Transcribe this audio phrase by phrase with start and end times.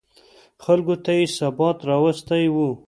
[0.63, 2.55] خلکو ته یې ثبات راوستی و.